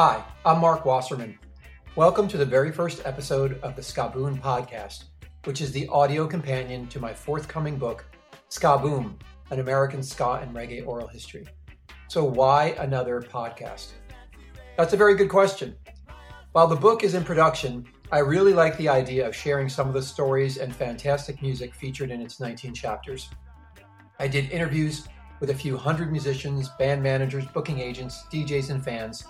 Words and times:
Hi, 0.00 0.22
I'm 0.46 0.60
Marc 0.60 0.84
Wasserman. 0.84 1.36
Welcome 1.96 2.28
to 2.28 2.36
the 2.36 2.46
very 2.46 2.70
first 2.70 3.02
episode 3.04 3.58
of 3.64 3.74
the 3.74 3.82
Skaboom 3.82 4.40
podcast, 4.40 5.06
which 5.42 5.60
is 5.60 5.72
the 5.72 5.88
audio 5.88 6.24
companion 6.24 6.86
to 6.86 7.00
my 7.00 7.12
forthcoming 7.12 7.78
book, 7.78 8.04
Skaboom, 8.48 9.14
an 9.50 9.58
American 9.58 10.04
ska 10.04 10.34
and 10.40 10.54
reggae 10.54 10.86
oral 10.86 11.08
history. 11.08 11.44
So, 12.06 12.22
why 12.22 12.76
another 12.78 13.20
podcast? 13.20 13.88
That's 14.76 14.92
a 14.92 14.96
very 14.96 15.16
good 15.16 15.28
question. 15.28 15.74
While 16.52 16.68
the 16.68 16.76
book 16.76 17.02
is 17.02 17.14
in 17.14 17.24
production, 17.24 17.84
I 18.12 18.20
really 18.20 18.54
like 18.54 18.78
the 18.78 18.88
idea 18.88 19.26
of 19.26 19.34
sharing 19.34 19.68
some 19.68 19.88
of 19.88 19.94
the 19.94 20.02
stories 20.02 20.58
and 20.58 20.72
fantastic 20.72 21.42
music 21.42 21.74
featured 21.74 22.12
in 22.12 22.20
its 22.20 22.38
19 22.38 22.72
chapters. 22.72 23.30
I 24.20 24.28
did 24.28 24.48
interviews 24.52 25.08
with 25.40 25.50
a 25.50 25.54
few 25.54 25.76
hundred 25.76 26.12
musicians, 26.12 26.68
band 26.78 27.02
managers, 27.02 27.46
booking 27.46 27.80
agents, 27.80 28.26
DJs, 28.30 28.70
and 28.70 28.84
fans 28.84 29.24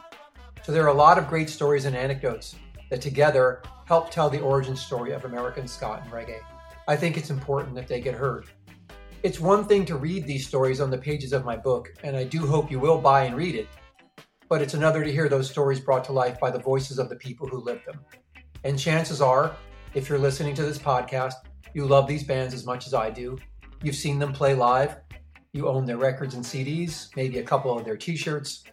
so 0.68 0.72
there 0.72 0.84
are 0.84 0.88
a 0.88 0.92
lot 0.92 1.16
of 1.16 1.28
great 1.28 1.48
stories 1.48 1.86
and 1.86 1.96
anecdotes 1.96 2.54
that 2.90 3.00
together 3.00 3.62
help 3.86 4.10
tell 4.10 4.28
the 4.28 4.42
origin 4.42 4.76
story 4.76 5.12
of 5.12 5.24
American 5.24 5.66
ska 5.66 5.98
and 6.02 6.12
reggae. 6.12 6.40
I 6.86 6.94
think 6.94 7.16
it's 7.16 7.30
important 7.30 7.74
that 7.76 7.88
they 7.88 8.02
get 8.02 8.14
heard. 8.14 8.44
It's 9.22 9.40
one 9.40 9.64
thing 9.64 9.86
to 9.86 9.96
read 9.96 10.26
these 10.26 10.46
stories 10.46 10.82
on 10.82 10.90
the 10.90 10.98
pages 10.98 11.32
of 11.32 11.46
my 11.46 11.56
book, 11.56 11.94
and 12.04 12.14
I 12.14 12.24
do 12.24 12.46
hope 12.46 12.70
you 12.70 12.78
will 12.78 12.98
buy 12.98 13.22
and 13.22 13.34
read 13.34 13.54
it, 13.54 13.66
but 14.50 14.60
it's 14.60 14.74
another 14.74 15.02
to 15.02 15.10
hear 15.10 15.26
those 15.30 15.48
stories 15.48 15.80
brought 15.80 16.04
to 16.04 16.12
life 16.12 16.38
by 16.38 16.50
the 16.50 16.58
voices 16.58 16.98
of 16.98 17.08
the 17.08 17.16
people 17.16 17.48
who 17.48 17.64
lived 17.64 17.86
them. 17.86 18.00
And 18.62 18.78
chances 18.78 19.22
are, 19.22 19.56
if 19.94 20.06
you're 20.10 20.18
listening 20.18 20.54
to 20.56 20.64
this 20.64 20.78
podcast, 20.78 21.36
you 21.72 21.86
love 21.86 22.06
these 22.06 22.24
bands 22.24 22.52
as 22.52 22.66
much 22.66 22.86
as 22.86 22.92
I 22.92 23.08
do. 23.08 23.38
You've 23.82 23.96
seen 23.96 24.18
them 24.18 24.34
play 24.34 24.54
live, 24.54 24.98
you 25.54 25.66
own 25.66 25.86
their 25.86 25.96
records 25.96 26.34
and 26.34 26.44
CDs, 26.44 27.08
maybe 27.16 27.38
a 27.38 27.42
couple 27.42 27.74
of 27.74 27.86
their 27.86 27.96
t 27.96 28.16
shirts, 28.16 28.64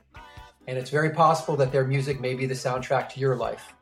and 0.68 0.78
it's 0.78 0.90
very 0.90 1.12
possible 1.12 1.56
that 1.58 1.72
their 1.72 1.86
music 1.86 2.20
may 2.20 2.34
be 2.34 2.46
the 2.46 2.54
soundtrack 2.54 3.10
to 3.10 3.20
your 3.20 3.36
life. 3.36 3.74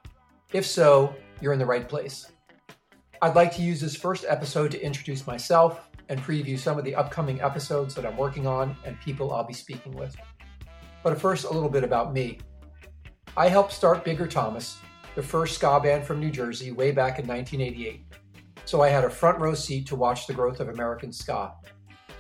If 0.52 0.66
so, 0.66 1.16
you're 1.42 1.54
in 1.54 1.60
the 1.60 1.66
right 1.66 1.88
place. 1.88 2.32
I'd 3.22 3.36
like 3.36 3.56
to 3.56 3.62
use 3.62 3.80
this 3.80 3.96
first 3.96 4.26
episode 4.28 4.72
to 4.72 4.84
introduce 4.84 5.26
myself 5.26 5.90
and 6.10 6.20
preview 6.22 6.60
some 6.60 6.78
of 6.78 6.84
the 6.84 6.96
upcoming 6.96 7.42
episodes 7.42 7.96
that 7.96 8.06
I'm 8.06 8.18
working 8.18 8.46
on 8.46 8.76
and 8.86 9.00
people 9.00 9.32
I'll 9.32 9.46
be 9.46 9.54
speaking 9.54 9.94
with. 9.94 10.16
But 11.04 11.20
first, 11.20 11.46
a 11.46 11.52
little 11.52 11.70
bit 11.70 11.84
about 11.84 12.14
me. 12.14 12.40
I 13.36 13.48
helped 13.48 13.72
start 13.72 14.04
Bigger 14.04 14.28
Thomas, 14.28 14.78
the 15.16 15.24
first 15.24 15.56
ska 15.56 15.80
band 15.80 16.06
from 16.06 16.20
New 16.20 16.32
Jersey, 16.32 16.72
way 16.72 16.92
back 16.92 17.20
in 17.20 17.28
1988. 17.28 18.06
So 18.66 18.82
I 18.82 18.90
had 18.90 19.04
a 19.04 19.10
front 19.10 19.40
row 19.40 19.54
seat 19.54 19.88
to 19.88 19.96
watch 19.96 20.28
the 20.28 20.34
growth 20.34 20.60
of 20.60 20.70
American 20.70 21.12
ska. 21.12 21.54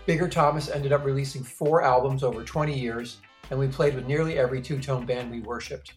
Bigger 0.05 0.27
Thomas 0.27 0.69
ended 0.69 0.91
up 0.91 1.05
releasing 1.05 1.43
four 1.43 1.81
albums 1.81 2.23
over 2.23 2.43
20 2.43 2.77
years 2.77 3.17
and 3.49 3.59
we 3.59 3.67
played 3.67 3.95
with 3.95 4.07
nearly 4.07 4.37
every 4.37 4.61
two 4.61 4.79
tone 4.79 5.05
band 5.05 5.31
we 5.31 5.41
worshipped. 5.41 5.93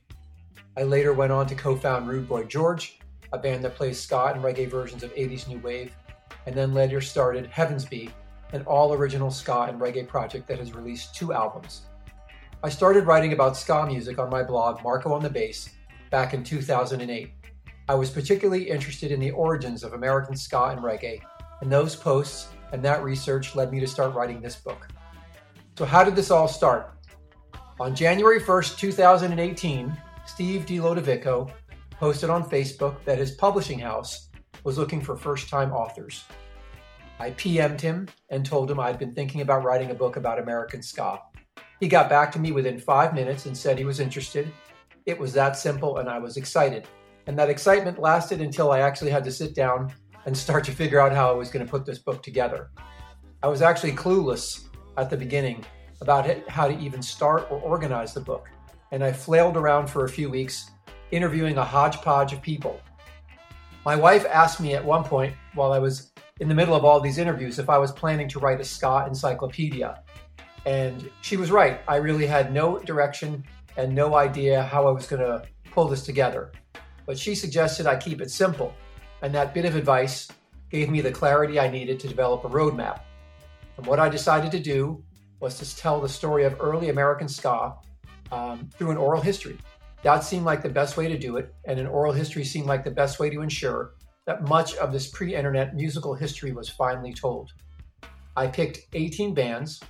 I 0.77 0.83
later 0.83 1.13
went 1.13 1.33
on 1.33 1.47
to 1.47 1.55
co 1.55 1.77
found 1.77 2.09
Rude 2.09 2.29
Boy 2.29 2.45
George, 2.45 2.99
a 3.33 3.39
band 3.39 3.65
that 3.65 3.77
plays 3.77 4.01
ska 4.01 4.33
and 4.35 4.43
reggae 4.43 4.71
versions 4.71 5.03
of 5.03 5.15
80s 5.15 5.49
new 5.49 5.59
wave, 5.59 5.93
and 6.47 6.55
then 6.55 6.75
later 6.75 7.01
started 7.01 7.51
Heavensbee, 7.51 8.11
an 8.53 8.63
all 8.63 8.93
original 8.93 9.31
ska 9.31 9.67
and 9.69 9.81
reggae 9.81 10.07
project 10.07 10.47
that 10.49 10.59
has 10.59 10.75
released 10.75 11.15
two 11.15 11.33
albums. 11.33 11.83
I 12.63 12.69
started 12.69 13.07
writing 13.07 13.33
about 13.33 13.57
ska 13.57 13.87
music 13.87 14.19
on 14.19 14.31
my 14.31 14.43
blog, 14.43 14.83
Marco 14.83 15.13
on 15.13 15.23
the 15.23 15.31
Bass, 15.31 15.71
back 16.11 16.35
in 16.35 16.45
2008. 16.45 17.31
I 17.89 17.95
was 17.95 18.11
particularly 18.11 18.69
interested 18.69 19.13
in 19.13 19.21
the 19.21 19.31
origins 19.31 19.85
of 19.85 19.93
American 19.93 20.37
ska 20.37 20.65
and 20.65 20.81
reggae, 20.81 21.21
and 21.61 21.71
those 21.71 21.95
posts 21.95 22.49
and 22.73 22.85
that 22.85 23.03
research 23.03 23.55
led 23.55 23.73
me 23.73 23.81
to 23.81 23.87
start 23.87 24.15
writing 24.15 24.41
this 24.41 24.57
book. 24.57 24.89
So, 25.79 25.85
how 25.85 26.03
did 26.03 26.17
this 26.17 26.31
all 26.31 26.49
start? 26.49 26.96
On 27.79 27.95
January 27.95 28.41
1st, 28.41 28.79
2018, 28.79 29.95
Steve 30.25 30.65
DiLodovico 30.65 31.51
posted 31.91 32.31
on 32.31 32.49
Facebook 32.49 33.05
that 33.05 33.19
his 33.19 33.33
publishing 33.33 33.79
house 33.79 34.31
was 34.65 34.79
looking 34.79 35.03
for 35.03 35.15
first 35.15 35.51
time 35.51 35.73
authors. 35.73 36.25
I 37.21 37.33
PM'd 37.33 37.83
him 37.83 38.09
and 38.31 38.47
told 38.47 38.71
him 38.71 38.81
I'd 38.81 38.99
been 38.99 39.15
thinking 39.15 39.43
about 39.43 39.63
writing 39.63 39.91
a 39.91 39.95
book 39.95 40.17
about 40.17 40.39
American 40.39 40.83
ska. 40.83 41.21
He 41.79 41.87
got 41.87 42.09
back 42.09 42.33
to 42.33 42.39
me 42.39 42.51
within 42.51 42.79
five 42.79 43.13
minutes 43.13 43.45
and 43.45 43.55
said 43.55 43.77
he 43.77 43.85
was 43.85 44.01
interested. 44.01 44.51
It 45.05 45.19
was 45.19 45.35
that 45.35 45.55
simple, 45.55 45.99
and 45.99 46.09
I 46.09 46.19
was 46.19 46.39
excited. 46.39 46.89
And 47.27 47.39
that 47.39 47.51
excitement 47.51 47.99
lasted 47.99 48.41
until 48.41 48.73
I 48.73 48.81
actually 48.81 49.11
had 49.11 49.25
to 49.25 49.31
sit 49.31 49.55
down 49.55 49.93
and 50.25 50.35
start 50.35 50.65
to 50.65 50.73
figure 50.73 50.99
out 51.01 51.13
how 51.13 51.29
I 51.29 51.35
was 51.35 51.51
going 51.51 51.65
to 51.65 51.71
put 51.71 51.85
this 51.85 51.99
book 51.99 52.23
together. 52.23 52.71
I 53.43 53.49
was 53.49 53.61
actually 53.61 53.93
clueless 53.93 54.65
at 54.97 55.11
the 55.11 55.17
beginning 55.19 55.63
about 56.01 56.49
how 56.49 56.69
to 56.69 56.79
even 56.79 57.03
start 57.03 57.47
or 57.51 57.59
organize 57.61 58.13
the 58.15 58.21
book. 58.21 58.49
And 58.93 59.03
I 59.03 59.13
flailed 59.13 59.57
around 59.57 59.89
for 59.89 60.05
a 60.05 60.09
few 60.09 60.31
weeks, 60.31 60.71
interviewing 61.11 61.59
a 61.59 61.65
hodgepodge 61.65 62.33
of 62.33 62.43
people. 62.43 62.81
My 63.85 63.97
wife 63.97 64.25
asked 64.27 64.61
me 64.61 64.75
at 64.75 64.85
one 64.85 65.05
point, 65.05 65.35
while 65.55 65.73
I 65.73 65.79
was 65.79 66.13
in 66.41 66.49
the 66.49 66.55
middle 66.55 66.75
of 66.75 66.85
all 66.85 67.01
these 67.01 67.19
interviews, 67.19 67.59
if 67.59 67.71
I 67.71 67.79
was 67.79 67.93
planning 67.93 68.29
to 68.29 68.39
write 68.39 68.61
a 68.61 68.65
ska 68.65 69.05
encyclopedia. 69.07 70.03
And 70.67 71.09
she 71.23 71.37
was 71.37 71.51
right. 71.51 71.81
I 71.87 71.97
really 71.97 72.27
had 72.27 72.53
no 72.53 72.79
direction 72.81 73.45
and 73.77 73.95
no 73.95 74.17
idea 74.17 74.63
how 74.63 74.87
I 74.87 74.91
was 74.91 75.07
going 75.07 75.23
to 75.23 75.43
pull 75.71 75.87
this 75.87 76.03
together. 76.03 76.53
But 77.07 77.19
she 77.19 77.35
suggested 77.35 77.87
I 77.87 77.97
keep 77.97 78.21
it 78.21 78.31
simple. 78.31 78.75
And 79.23 79.35
that 79.35 79.55
bit 79.55 79.65
of 79.65 79.77
advice 79.77 80.29
gave 80.71 80.91
me 80.91 81.01
the 81.01 81.13
clarity 81.13 81.61
I 81.61 81.71
needed 81.71 82.01
to 82.01 82.09
develop 82.09 82.45
a 82.45 82.49
roadmap. 82.49 83.01
And 83.77 83.87
what 83.87 84.01
I 84.01 84.09
decided 84.09 84.51
to 84.53 84.61
do 84.61 85.05
was 85.41 85.59
to 85.59 85.77
tell 85.77 86.01
the 86.01 86.09
story 86.09 86.45
of 86.45 86.57
early 86.61 86.89
American 86.89 87.29
ska 87.29 87.75
um, 88.33 88.69
through 88.77 88.91
an 88.91 88.97
oral 88.97 89.21
history. 89.21 89.59
That 90.03 90.25
seemed 90.25 90.45
like 90.45 90.63
the 90.63 90.69
best 90.69 90.97
way 90.97 91.09
to 91.09 91.19
do 91.19 91.37
it, 91.37 91.55
and 91.65 91.79
an 91.81 91.87
oral 91.87 92.13
history 92.13 92.45
seemed 92.45 92.67
like 92.67 92.85
the 92.85 92.91
best 92.91 93.19
way 93.19 93.31
to 93.31 93.43
ensure 93.43 93.95
that 94.27 94.49
much 94.49 94.75
of 94.77 94.93
this 94.93 95.09
pre 95.09 95.35
internet 95.35 95.75
musical 95.75 96.15
history 96.15 96.53
was 96.53 96.69
finally 96.69 97.13
told. 97.13 97.53
I 98.37 98.47
picked 98.47 98.87
18 98.93 99.35
bands 99.35 99.81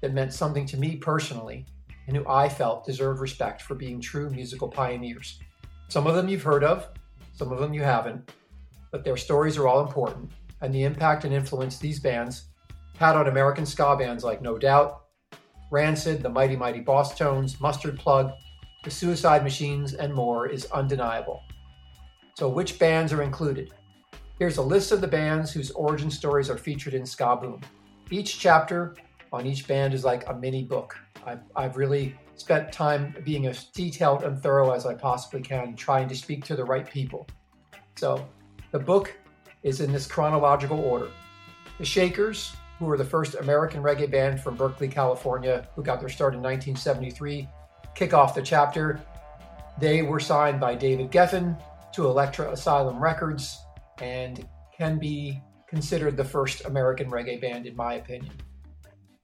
that 0.00 0.14
meant 0.14 0.32
something 0.32 0.66
to 0.66 0.76
me 0.76 0.96
personally 0.96 1.66
and 2.06 2.16
who 2.16 2.26
I 2.28 2.48
felt 2.48 2.86
deserved 2.86 3.20
respect 3.20 3.62
for 3.62 3.74
being 3.74 4.00
true 4.00 4.30
musical 4.30 4.68
pioneers. 4.68 5.40
Some 5.88 6.06
of 6.06 6.14
them 6.14 6.28
you've 6.28 6.42
heard 6.42 6.64
of, 6.64 6.88
some 7.34 7.52
of 7.52 7.58
them 7.58 7.74
you 7.74 7.82
haven't, 7.82 8.32
but 8.90 9.04
their 9.04 9.16
stories 9.16 9.58
are 9.58 9.68
all 9.68 9.86
important, 9.86 10.30
and 10.60 10.74
the 10.74 10.84
impact 10.84 11.24
and 11.24 11.34
influence 11.34 11.78
these 11.78 12.00
bands 12.00 12.44
had 12.98 13.14
on 13.14 13.28
American 13.28 13.64
ska 13.64 13.96
bands 13.96 14.24
like 14.24 14.42
No 14.42 14.58
Doubt, 14.58 15.02
Rancid, 15.70 16.20
the 16.20 16.28
Mighty 16.28 16.56
Mighty 16.56 16.80
Bosstones, 16.80 17.60
Mustard 17.60 17.96
Plug, 17.98 18.32
the 18.82 18.90
Suicide 18.90 19.44
Machines, 19.44 19.94
and 19.94 20.12
more 20.12 20.48
is 20.48 20.66
undeniable. 20.66 21.42
So, 22.36 22.48
which 22.48 22.78
bands 22.78 23.12
are 23.12 23.22
included? 23.22 23.72
Here's 24.38 24.56
a 24.56 24.62
list 24.62 24.90
of 24.90 25.00
the 25.00 25.06
bands 25.06 25.52
whose 25.52 25.70
origin 25.72 26.10
stories 26.10 26.50
are 26.50 26.58
featured 26.58 26.94
in 26.94 27.02
Skaboom. 27.02 27.62
Each 28.10 28.38
chapter 28.38 28.96
on 29.32 29.46
each 29.46 29.68
band 29.68 29.94
is 29.94 30.04
like 30.04 30.28
a 30.28 30.34
mini 30.34 30.64
book. 30.64 30.96
I've, 31.24 31.40
I've 31.54 31.76
really 31.76 32.16
spent 32.34 32.72
time 32.72 33.14
being 33.24 33.46
as 33.46 33.64
detailed 33.66 34.24
and 34.24 34.40
thorough 34.40 34.72
as 34.72 34.86
I 34.86 34.94
possibly 34.94 35.40
can, 35.40 35.76
trying 35.76 36.08
to 36.08 36.16
speak 36.16 36.44
to 36.46 36.56
the 36.56 36.64
right 36.64 36.88
people. 36.88 37.28
So, 37.96 38.26
the 38.72 38.78
book 38.80 39.16
is 39.62 39.80
in 39.80 39.92
this 39.92 40.06
chronological 40.06 40.80
order. 40.80 41.10
The 41.78 41.84
Shakers, 41.84 42.56
who 42.78 42.86
were 42.86 42.96
the 42.96 43.04
first 43.04 43.34
American 43.34 43.82
reggae 43.82 44.10
band 44.10 44.40
from 44.40 44.56
Berkeley, 44.56 44.88
California, 44.88 45.68
who 45.74 45.82
got 45.82 46.00
their 46.00 46.08
start 46.08 46.34
in 46.34 46.40
1973, 46.40 47.48
kick 47.94 48.14
off 48.14 48.34
the 48.34 48.42
chapter. 48.42 49.00
They 49.80 50.02
were 50.02 50.20
signed 50.20 50.60
by 50.60 50.74
David 50.74 51.10
Geffen 51.10 51.60
to 51.92 52.06
Elektra 52.06 52.52
Asylum 52.52 53.02
Records 53.02 53.58
and 54.00 54.46
can 54.76 54.98
be 54.98 55.42
considered 55.66 56.16
the 56.16 56.24
first 56.24 56.64
American 56.64 57.10
reggae 57.10 57.40
band, 57.40 57.66
in 57.66 57.74
my 57.74 57.94
opinion. 57.94 58.32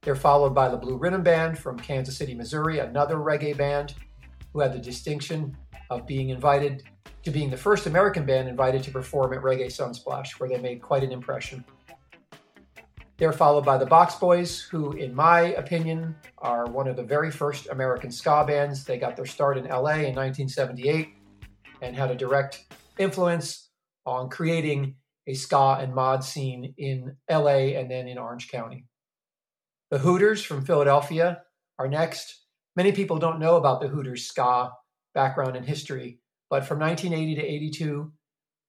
They're 0.02 0.16
followed 0.16 0.54
by 0.54 0.68
the 0.68 0.76
Blue 0.76 0.98
Riddim 0.98 1.22
Band 1.22 1.58
from 1.58 1.78
Kansas 1.78 2.16
City, 2.16 2.34
Missouri, 2.34 2.80
another 2.80 3.16
reggae 3.16 3.56
band 3.56 3.94
who 4.52 4.60
had 4.60 4.72
the 4.72 4.78
distinction 4.78 5.56
of 5.90 6.06
being 6.06 6.28
invited 6.28 6.82
to 7.22 7.30
being 7.30 7.50
the 7.50 7.56
first 7.56 7.86
American 7.86 8.26
band 8.26 8.48
invited 8.48 8.82
to 8.82 8.90
perform 8.90 9.32
at 9.32 9.40
Reggae 9.40 9.66
Sunsplash, 9.66 10.38
where 10.38 10.48
they 10.48 10.58
made 10.58 10.82
quite 10.82 11.02
an 11.02 11.10
impression. 11.10 11.64
They're 13.16 13.32
followed 13.32 13.64
by 13.64 13.78
the 13.78 13.86
Box 13.86 14.16
Boys, 14.16 14.60
who, 14.60 14.90
in 14.92 15.14
my 15.14 15.40
opinion, 15.54 16.16
are 16.38 16.66
one 16.66 16.88
of 16.88 16.96
the 16.96 17.04
very 17.04 17.30
first 17.30 17.68
American 17.68 18.10
ska 18.10 18.44
bands. 18.44 18.84
They 18.84 18.98
got 18.98 19.14
their 19.14 19.24
start 19.24 19.56
in 19.56 19.66
LA 19.66 20.02
in 20.02 20.16
1978 20.16 21.14
and 21.80 21.94
had 21.94 22.10
a 22.10 22.16
direct 22.16 22.64
influence 22.98 23.70
on 24.04 24.28
creating 24.28 24.96
a 25.28 25.34
ska 25.34 25.78
and 25.80 25.94
mod 25.94 26.24
scene 26.24 26.74
in 26.76 27.16
LA 27.30 27.78
and 27.78 27.88
then 27.88 28.08
in 28.08 28.18
Orange 28.18 28.48
County. 28.48 28.84
The 29.92 29.98
Hooters 29.98 30.42
from 30.42 30.64
Philadelphia 30.64 31.42
are 31.78 31.86
next. 31.86 32.46
Many 32.74 32.90
people 32.90 33.18
don't 33.18 33.38
know 33.38 33.56
about 33.56 33.80
the 33.80 33.88
Hooters 33.88 34.26
ska 34.26 34.72
background 35.14 35.54
and 35.54 35.64
history, 35.64 36.18
but 36.50 36.64
from 36.64 36.80
1980 36.80 37.36
to 37.36 37.46
82, 37.46 38.12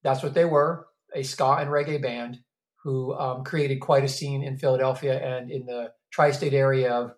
that's 0.03 0.21
what 0.21 0.36
they 0.36 0.45
were 0.45 0.86
a 1.15 1.24
ska 1.24 1.57
and 1.59 1.71
reggae 1.71 2.00
band 2.00 2.41
who 2.85 3.15
um, 3.15 3.43
created 3.43 3.79
quite 3.79 4.03
a 4.03 4.07
scene 4.07 4.43
in 4.43 4.55
Philadelphia 4.57 5.19
and 5.19 5.49
in 5.49 5.65
the 5.65 5.91
tri 6.11 6.29
state 6.29 6.53
area 6.53 6.93
of 6.93 7.15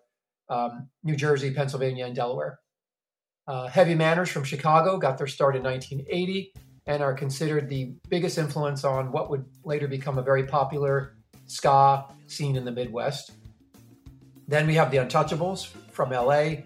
um, 0.48 0.88
New 1.04 1.14
Jersey, 1.14 1.52
Pennsylvania, 1.52 2.06
and 2.06 2.16
Delaware. 2.16 2.58
Uh, 3.46 3.66
Heavy 3.66 3.94
Manners 3.94 4.30
from 4.30 4.44
Chicago 4.44 4.96
got 4.96 5.18
their 5.18 5.26
start 5.26 5.56
in 5.56 5.62
1980 5.62 6.54
and 6.86 7.02
are 7.02 7.12
considered 7.12 7.68
the 7.68 7.92
biggest 8.08 8.38
influence 8.38 8.82
on 8.82 9.12
what 9.12 9.28
would 9.28 9.44
later 9.62 9.86
become 9.86 10.16
a 10.16 10.22
very 10.22 10.44
popular 10.44 11.18
ska 11.44 12.06
scene 12.28 12.56
in 12.56 12.64
the 12.64 12.72
Midwest. 12.72 13.32
Then 14.46 14.66
we 14.66 14.74
have 14.74 14.90
the 14.90 14.96
Untouchables 14.96 15.66
from 15.92 16.12
LA, 16.12 16.62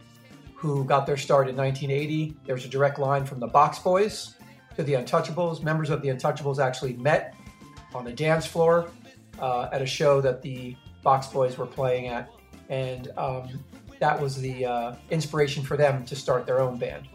who 0.54 0.84
got 0.84 1.06
their 1.06 1.16
start 1.16 1.48
in 1.48 1.56
1980. 1.56 2.36
There's 2.46 2.64
a 2.64 2.68
direct 2.68 3.00
line 3.00 3.26
from 3.26 3.40
the 3.40 3.48
Box 3.48 3.80
Boys 3.80 4.36
to 4.76 4.84
the 4.84 4.92
Untouchables. 4.92 5.60
Members 5.60 5.90
of 5.90 6.02
the 6.02 6.08
Untouchables 6.08 6.60
actually 6.60 6.92
met 6.92 7.34
on 7.94 8.04
the 8.04 8.12
dance 8.12 8.46
floor 8.46 8.90
uh, 9.40 9.68
at 9.72 9.82
a 9.82 9.86
show 9.86 10.20
that 10.20 10.42
the 10.42 10.76
Box 11.02 11.26
Boys 11.26 11.58
were 11.58 11.66
playing 11.66 12.08
at, 12.08 12.30
and 12.68 13.08
um, 13.16 13.64
that 13.98 14.20
was 14.20 14.40
the 14.40 14.64
uh, 14.64 14.94
inspiration 15.10 15.62
for 15.62 15.76
them 15.76 16.04
to 16.04 16.16
start 16.16 16.46
their 16.46 16.60
own 16.60 16.78
band. 16.78 17.08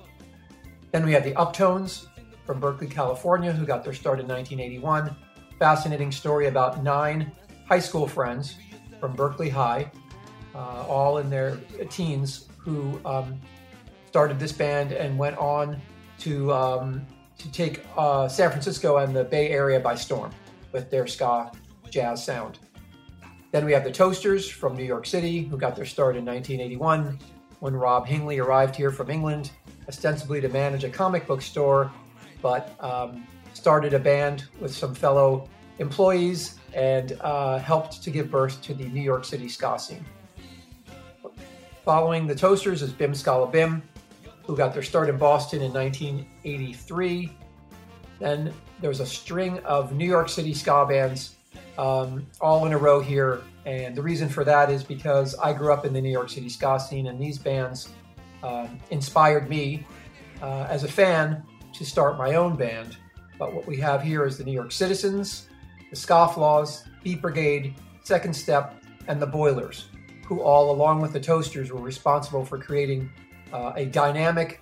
Then 0.92 1.06
we 1.06 1.12
had 1.12 1.24
the 1.24 1.34
Uptones 1.34 2.08
from 2.46 2.60
Berkeley, 2.60 2.88
California, 2.88 3.52
who 3.52 3.66
got 3.66 3.84
their 3.84 3.94
start 3.94 4.20
in 4.20 4.28
1981. 4.28 5.16
Fascinating 5.60 6.12
story 6.12 6.48
about 6.48 6.84
nine 6.84 7.32
high 7.68 7.80
school 7.80 8.08
friends 8.08 8.56
from 9.00 9.14
Berkeley 9.14 9.50
High, 9.50 9.92
uh, 10.56 10.86
all 10.88 11.18
in 11.18 11.30
their 11.30 11.58
teens, 11.90 12.48
who 12.58 13.00
um, 13.06 13.40
started 14.08 14.40
this 14.40 14.52
band 14.52 14.92
and 14.92 15.18
went 15.18 15.38
on 15.38 15.82
to 16.20 16.52
um, 16.52 17.06
to 17.38 17.52
take 17.52 17.86
uh, 17.96 18.28
San 18.28 18.50
Francisco 18.50 18.98
and 18.98 19.16
the 19.16 19.24
Bay 19.24 19.50
Area 19.50 19.80
by 19.80 19.96
storm 19.96 20.32
with 20.72 20.90
their 20.90 21.08
ska 21.08 21.52
jazz 21.90 22.24
sound. 22.24 22.60
Then 23.52 23.66
we 23.66 23.74
have 23.74 23.84
the 23.84 23.92
Toasters 23.92 24.50
from 24.50 24.76
New 24.76 24.84
York 24.84 25.06
City, 25.06 25.44
who 25.44 25.58
got 25.58 25.76
their 25.76 25.86
start 25.86 26.16
in 26.16 26.26
1981 26.26 27.18
when 27.60 27.76
Rob 27.76 28.06
Hingley 28.06 28.44
arrived 28.44 28.76
here 28.76 28.92
from 28.92 29.10
England, 29.10 29.52
ostensibly 29.88 30.42
to 30.42 30.50
manage 30.50 30.84
a 30.84 30.90
comic 30.90 31.26
book 31.26 31.42
store, 31.42 31.92
but 32.42 32.76
um, 32.84 33.26
started 33.54 33.94
a 33.94 34.00
band 34.00 34.46
with 34.60 34.74
some 34.74 34.94
fellow 34.94 35.50
employees 35.80 36.60
and 36.74 37.18
uh, 37.22 37.58
helped 37.58 38.04
to 38.04 38.12
give 38.12 38.30
birth 38.30 38.62
to 38.62 38.74
the 38.74 38.86
New 38.86 39.02
York 39.02 39.26
City 39.26 39.50
ska 39.50 39.80
scene. 39.80 40.06
Following 41.84 42.28
the 42.28 42.36
Toasters 42.36 42.82
is 42.82 42.92
Bim 42.92 43.14
Skala 43.14 43.52
Bim, 43.52 43.82
who 44.46 44.56
got 44.56 44.74
their 44.74 44.84
start 44.84 45.10
in 45.10 45.18
Boston 45.18 45.62
in 45.62 45.74
1983. 45.74 47.32
Then 48.20 48.54
there 48.82 48.90
was 48.90 49.00
a 49.00 49.06
string 49.06 49.60
of 49.60 49.94
New 49.94 50.08
York 50.08 50.30
City 50.30 50.54
ska 50.54 50.86
bands 50.88 51.36
um, 51.78 52.26
all 52.42 52.66
in 52.66 52.74
a 52.74 52.78
row 52.78 53.00
here. 53.00 53.42
And 53.66 53.96
the 53.96 54.02
reason 54.02 54.30
for 54.30 54.44
that 54.44 54.70
is 54.72 54.84
because 54.84 55.36
I 55.36 55.54
grew 55.54 55.74
up 55.74 55.86
in 55.86 55.94
the 55.94 56.02
New 56.02 56.12
York 56.12 56.30
City 56.30 56.50
ska 56.50 56.80
scene, 56.80 57.08
and 57.08 57.20
these 57.20 57.38
bands 57.38 57.90
um, 58.44 58.80
inspired 58.92 59.50
me 59.50 59.86
uh, 60.42 60.68
as 60.70 60.84
a 60.84 60.88
fan 60.88 61.44
to 61.74 61.86
start 61.86 62.18
my 62.18 62.36
own 62.36 62.56
band. 62.56 62.98
But 63.38 63.54
what 63.54 63.68
we 63.68 63.78
have 63.78 64.02
here 64.02 64.26
is 64.26 64.38
the 64.38 64.44
New 64.44 64.54
York 64.54 64.72
Citizens, 64.72 65.48
the 65.90 65.96
Scofflaws, 65.96 66.84
Beat 67.04 67.22
Brigade, 67.22 67.76
Second 68.04 68.34
Step, 68.34 68.82
and 69.08 69.22
the 69.22 69.28
Boilers, 69.28 69.90
who 70.26 70.42
all, 70.42 70.72
along 70.72 71.02
with 71.02 71.14
the 71.14 71.20
Toasters, 71.20 71.72
were 71.72 71.82
responsible 71.82 72.44
for 72.44 72.58
creating 72.58 73.10
uh, 73.54 73.74
a 73.76 73.86
dynamic 73.86 74.62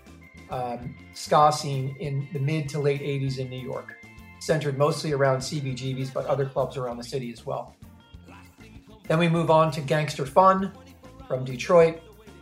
um, 0.49 0.95
ska 1.13 1.51
scene 1.51 1.95
in 1.99 2.27
the 2.33 2.39
mid 2.39 2.69
to 2.69 2.79
late 2.79 3.01
80s 3.01 3.39
in 3.39 3.49
New 3.49 3.59
York, 3.59 3.97
centered 4.39 4.77
mostly 4.77 5.11
around 5.13 5.39
CBGBs, 5.39 6.13
but 6.13 6.25
other 6.25 6.45
clubs 6.45 6.77
around 6.77 6.97
the 6.97 7.03
city 7.03 7.31
as 7.31 7.45
well. 7.45 7.75
Then 9.07 9.19
we 9.19 9.29
move 9.29 9.51
on 9.51 9.71
to 9.71 9.81
Gangster 9.81 10.25
Fun 10.25 10.71
from 11.27 11.45
Detroit. 11.45 12.01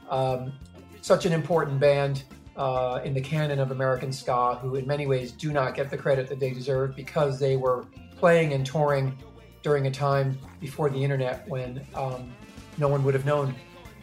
Um, 0.09 0.53
such 1.01 1.25
an 1.25 1.33
important 1.33 1.79
band 1.79 2.23
uh, 2.55 3.01
in 3.03 3.13
the 3.13 3.21
canon 3.21 3.59
of 3.59 3.71
American 3.71 4.11
ska, 4.13 4.55
who 4.55 4.75
in 4.75 4.87
many 4.87 5.07
ways 5.07 5.31
do 5.31 5.51
not 5.51 5.75
get 5.75 5.89
the 5.89 5.97
credit 5.97 6.27
that 6.29 6.39
they 6.39 6.51
deserve 6.51 6.95
because 6.95 7.39
they 7.39 7.57
were 7.57 7.85
playing 8.17 8.53
and 8.53 8.65
touring 8.65 9.17
during 9.63 9.87
a 9.87 9.91
time 9.91 10.37
before 10.59 10.89
the 10.89 11.01
internet 11.03 11.47
when 11.47 11.85
um, 11.95 12.31
no 12.77 12.87
one 12.87 13.03
would 13.03 13.13
have 13.13 13.25
known 13.25 13.55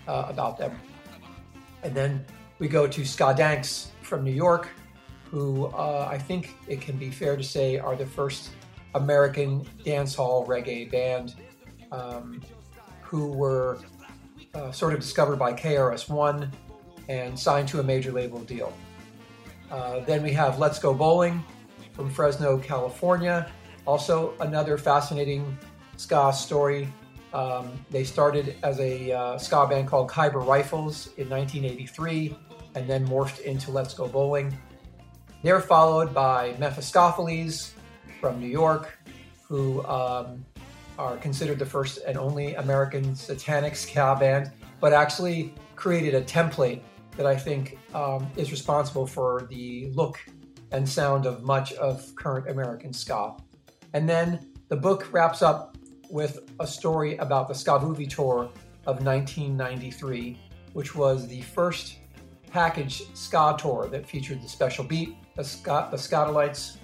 uh, 0.09 0.27
about 0.29 0.59
them. 0.59 0.79
And 1.83 1.95
then 1.95 2.25
we 2.61 2.69
go 2.69 2.87
to 2.87 3.05
Ska 3.05 3.35
Danks 3.35 3.91
from 4.03 4.23
New 4.23 4.31
York, 4.31 4.69
who 5.31 5.67
uh, 5.67 6.07
I 6.09 6.19
think 6.19 6.55
it 6.69 6.81
can 6.81 6.97
be 6.97 7.11
fair 7.11 7.37
to 7.37 7.43
say 7.43 7.79
are 7.79 7.97
the 7.97 8.07
first 8.07 8.51
American 8.95 9.65
dancehall 9.85 10.47
reggae 10.47 10.89
band 10.91 11.35
um, 11.91 12.43
who 13.03 13.33
were 13.33 13.79
uh, 14.55 14.71
sort 14.71 14.93
of 14.93 15.01
discovered 15.01 15.37
by 15.37 15.53
KRS-One 15.55 16.53
and 17.09 17.39
signed 17.39 17.67
to 17.69 17.81
a 17.81 17.83
major 17.83 18.13
label 18.13 18.41
deal. 18.41 18.73
Uh, 19.71 20.01
then 20.01 20.23
we 20.23 20.33
have 20.33 20.59
Let's 20.59 20.79
Go 20.79 20.93
Bowling 20.93 21.43
from 21.93 22.11
Fresno, 22.11 22.59
California. 22.59 23.51
Also, 23.87 24.35
another 24.41 24.77
fascinating 24.77 25.57
ska 25.97 26.33
story 26.33 26.93
um, 27.33 27.73
they 27.91 28.05
started 28.05 28.57
as 28.63 28.79
a 28.81 29.13
uh, 29.13 29.39
ska 29.39 29.67
band 29.67 29.89
called 29.89 30.09
Khyber 30.09 30.41
Rifles 30.41 31.09
in 31.17 31.29
1983 31.29 32.37
and 32.75 32.89
then 32.89 33.07
morphed 33.07 33.41
into 33.41 33.71
Let's 33.71 33.95
Go 33.95 34.09
Bowling. 34.09 34.57
They're 35.43 35.61
followed 35.61 36.13
by 36.13 36.55
Mephiskapheles 36.55 37.73
from 38.21 38.41
New 38.41 38.49
York, 38.49 38.99
who 39.49 39.85
um, 39.87 40.45
are 40.99 41.17
considered 41.17 41.59
the 41.59 41.67
first 41.67 41.99
and 42.07 42.19
only 42.19 42.55
American 42.57 43.15
satanic 43.15 43.75
ska 43.75 44.17
band, 44.19 44.51
but 44.81 44.93
actually 44.93 45.55
created 45.77 46.15
a 46.15 46.23
template 46.23 46.83
that 47.17 47.27
I 47.27 47.37
think 47.37 47.79
um, 47.95 48.31
is 48.37 48.51
responsible 48.51 49.07
for 49.07 49.47
the 49.51 49.91
look 49.95 50.19
and 50.73 50.89
sound 50.89 51.27
of 51.27 51.43
much 51.43 51.73
of 51.75 52.15
current 52.17 52.49
American 52.49 52.93
ska. 52.93 53.37
And 53.95 54.09
then 54.09 54.53
the 54.69 54.77
book 54.77 55.13
wraps 55.13 55.43
up 55.43 55.77
with 56.11 56.51
a 56.61 56.67
story 56.67 57.17
about 57.19 57.49
the 57.49 57.55
Skavoovie 57.55 58.09
tour 58.09 58.51
of 58.87 59.05
1993, 59.05 60.39
which 60.73 60.95
was 60.95 61.27
the 61.27 61.41
first 61.43 61.97
package 62.51 63.03
ska 63.15 63.57
tour 63.59 63.89
that 63.89 64.09
featured 64.09 64.43
the 64.43 64.49
special 64.49 64.85
beat, 64.85 65.17
the, 65.37 65.45
ska, 65.45 65.89
the 65.91 65.97
Skatalites, 65.97 66.77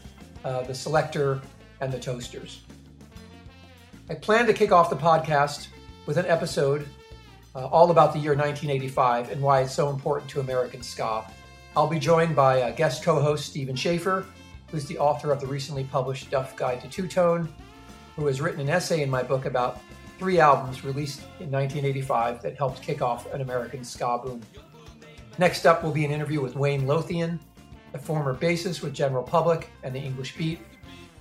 uh, 0.44 0.62
the 0.62 0.72
Selecter, 0.72 1.42
and 1.80 1.92
the 1.92 1.98
Toasters. 1.98 2.62
I 4.08 4.14
plan 4.14 4.46
to 4.46 4.52
kick 4.52 4.72
off 4.72 4.88
the 4.88 4.96
podcast 4.96 5.68
with 6.06 6.16
an 6.16 6.26
episode 6.26 6.86
uh, 7.54 7.66
all 7.66 7.90
about 7.90 8.12
the 8.12 8.18
year 8.18 8.32
1985 8.32 9.32
and 9.32 9.42
why 9.42 9.62
it's 9.62 9.74
so 9.74 9.90
important 9.90 10.30
to 10.30 10.40
American 10.40 10.82
ska. 10.82 11.24
I'll 11.76 11.88
be 11.88 11.98
joined 11.98 12.36
by 12.36 12.58
a 12.58 12.72
guest 12.74 13.02
co 13.02 13.20
host 13.20 13.46
Stephen 13.46 13.74
Shafer, 13.74 14.24
who's 14.70 14.86
the 14.86 14.98
author 14.98 15.32
of 15.32 15.40
the 15.40 15.46
recently 15.46 15.84
published 15.84 16.30
Duff 16.30 16.56
Guide 16.56 16.80
to 16.82 16.88
Two 16.88 17.08
Tone 17.08 17.52
who 18.16 18.26
has 18.26 18.40
written 18.40 18.60
an 18.60 18.68
essay 18.68 19.02
in 19.02 19.10
my 19.10 19.22
book 19.22 19.44
about 19.44 19.80
three 20.18 20.40
albums 20.40 20.82
released 20.82 21.20
in 21.40 21.50
1985 21.50 22.42
that 22.42 22.56
helped 22.56 22.82
kick 22.82 23.02
off 23.02 23.32
an 23.32 23.42
American 23.42 23.84
ska 23.84 24.18
boom. 24.24 24.40
Next 25.38 25.66
up 25.66 25.84
will 25.84 25.92
be 25.92 26.04
an 26.04 26.10
interview 26.10 26.40
with 26.40 26.56
Wayne 26.56 26.86
Lothian, 26.86 27.38
the 27.92 27.98
former 27.98 28.34
bassist 28.34 28.82
with 28.82 28.94
General 28.94 29.22
Public 29.22 29.70
and 29.82 29.94
the 29.94 30.00
English 30.00 30.36
Beat. 30.36 30.60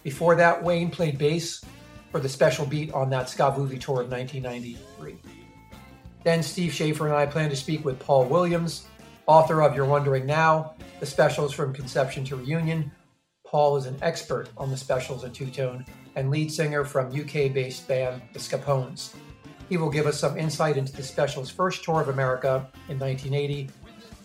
Before 0.03 0.35
that, 0.35 0.63
Wayne 0.63 0.89
played 0.89 1.17
bass 1.17 1.63
for 2.11 2.21
the 2.21 2.29
special 2.29 2.65
beat 2.65 2.93
on 2.93 3.09
that 3.09 3.27
Skavoovie 3.27 3.79
tour 3.79 4.01
of 4.01 4.09
1993. 4.09 5.17
Then 6.23 6.41
Steve 6.41 6.73
Shafer 6.73 7.07
and 7.07 7.15
I 7.15 7.25
plan 7.25 7.49
to 7.49 7.55
speak 7.55 7.83
with 7.83 7.99
Paul 7.99 8.25
Williams, 8.25 8.87
author 9.27 9.61
of 9.61 9.75
You're 9.75 9.85
Wondering 9.85 10.25
Now, 10.25 10.75
the 10.99 11.05
specials 11.05 11.51
from 11.51 11.73
Conception 11.73 12.23
to 12.25 12.37
Reunion. 12.37 12.91
Paul 13.55 13.77
is 13.77 13.85
an 13.85 13.95
expert 14.01 14.49
on 14.57 14.69
the 14.69 14.75
specials 14.75 15.23
at 15.23 15.33
Two 15.33 15.49
Tone 15.49 15.85
and 16.17 16.29
lead 16.29 16.51
singer 16.51 16.83
from 16.83 17.07
UK 17.07 17.53
based 17.53 17.87
band 17.87 18.21
The 18.33 18.39
Scapones. 18.39 19.15
He 19.69 19.77
will 19.77 19.89
give 19.89 20.07
us 20.07 20.19
some 20.19 20.37
insight 20.37 20.75
into 20.75 20.91
the 20.91 21.01
special's 21.01 21.49
first 21.49 21.81
tour 21.81 22.01
of 22.01 22.09
America 22.09 22.67
in 22.89 22.99
1980, 22.99 23.69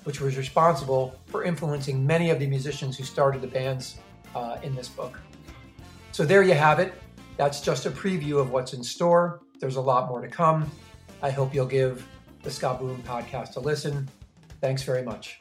which 0.02 0.20
was 0.20 0.36
responsible 0.36 1.14
for 1.26 1.44
influencing 1.44 2.04
many 2.04 2.30
of 2.30 2.40
the 2.40 2.46
musicians 2.48 2.98
who 2.98 3.04
started 3.04 3.40
the 3.40 3.46
bands 3.46 3.98
uh, 4.34 4.56
in 4.64 4.74
this 4.74 4.88
book. 4.88 5.20
So 6.10 6.24
there 6.24 6.42
you 6.42 6.54
have 6.54 6.80
it. 6.80 6.92
That's 7.36 7.60
just 7.60 7.86
a 7.86 7.90
preview 7.90 8.40
of 8.40 8.50
what's 8.50 8.72
in 8.72 8.82
store. 8.82 9.42
There's 9.60 9.76
a 9.76 9.80
lot 9.80 10.08
more 10.08 10.20
to 10.20 10.26
come. 10.26 10.68
I 11.22 11.30
hope 11.30 11.54
you'll 11.54 11.66
give 11.66 12.04
the 12.42 12.50
Skaboom 12.50 13.00
podcast 13.02 13.54
a 13.54 13.60
listen. 13.60 14.08
Thanks 14.60 14.82
very 14.82 15.04
much. 15.04 15.38